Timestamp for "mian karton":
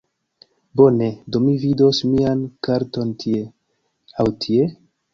2.15-3.15